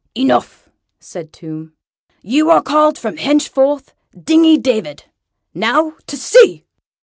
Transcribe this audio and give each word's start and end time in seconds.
"Enough," 0.15 0.67
said 0.99 1.31
Tomb; 1.31 1.73
"you 2.23 2.49
are 2.49 2.63
called 2.63 2.97
from 2.97 3.17
henceforth 3.17 3.93
Dingy 4.19 4.57
David. 4.57 5.03
Now 5.53 5.93
to 6.07 6.17
sea!" 6.17 6.65